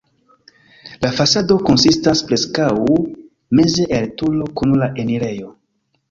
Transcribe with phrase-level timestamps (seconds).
[1.05, 2.69] La fasado konsistas preskaŭ
[3.59, 5.53] meze el turo kun la enirejo.